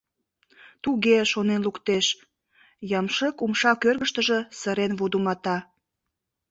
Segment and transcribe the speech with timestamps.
[0.83, 1.17] —Туге...
[1.31, 2.05] шонен луктеш...—
[2.99, 5.57] ямшык умша кӧргыштыжӧ сырен вудымата.